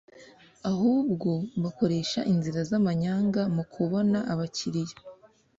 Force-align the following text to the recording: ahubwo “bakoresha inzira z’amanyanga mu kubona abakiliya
ahubwo 0.71 1.29
“bakoresha 1.63 2.19
inzira 2.33 2.59
z’amanyanga 2.69 3.41
mu 3.55 3.63
kubona 3.73 4.19
abakiliya 4.33 4.97